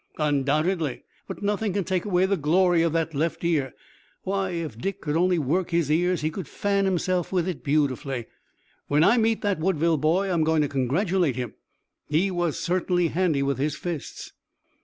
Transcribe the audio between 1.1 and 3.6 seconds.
but nothing can take away the glory of that left